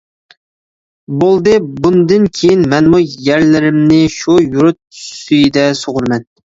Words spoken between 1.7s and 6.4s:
بۇندىن كېيىن مەنمۇ يەرلىرىمنى شۇ يۇرت سۈيىدە سۇغۇرىمەن.